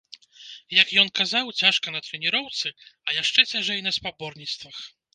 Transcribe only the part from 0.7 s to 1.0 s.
Як